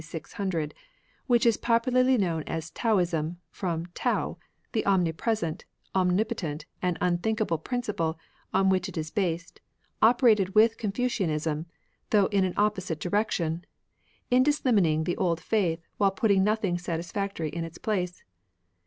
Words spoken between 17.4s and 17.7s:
in